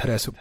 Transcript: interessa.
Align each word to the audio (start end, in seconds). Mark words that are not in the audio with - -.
interessa. 0.00 0.32